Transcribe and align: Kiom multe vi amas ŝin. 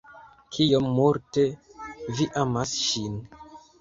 Kiom 0.55 0.87
multe 0.99 1.45
vi 2.17 2.27
amas 2.45 2.77
ŝin. 2.89 3.21